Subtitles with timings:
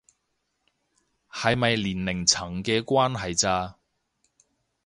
[1.31, 3.77] 係咪年齡層嘅關係咋